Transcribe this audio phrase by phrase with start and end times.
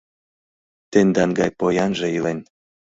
[0.91, 2.39] Тендан гай поянже илен.